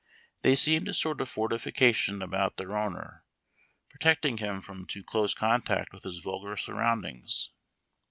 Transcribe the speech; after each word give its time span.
They 0.41 0.55
seemed 0.55 0.87
a 0.87 0.95
sort 0.95 1.21
of 1.21 1.29
fortification 1.29 2.23
about 2.23 2.57
their 2.57 2.75
owner, 2.75 3.23
protecting 3.87 4.37
him 4.37 4.59
from 4.59 4.87
too 4.87 5.03
close 5.03 5.35
contact 5.35 5.93
with 5.93 6.05
his 6.05 6.17
vulgar 6.17 6.57
surroundings. 6.57 7.51